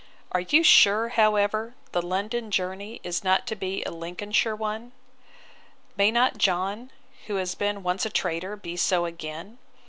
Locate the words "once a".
7.83-8.09